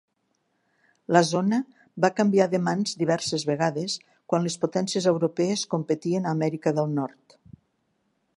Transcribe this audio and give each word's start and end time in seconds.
La 1.15 1.21
zona 1.31 1.59
va 2.05 2.09
canviar 2.19 2.47
de 2.53 2.61
mans 2.69 2.95
diverses 3.01 3.45
vegades 3.51 3.99
quan 4.33 4.49
les 4.49 4.57
potències 4.65 5.09
europees 5.15 5.67
competien 5.75 6.29
a 6.31 6.35
Amèrica 6.39 6.75
del 6.81 6.93
Nord. 7.01 7.41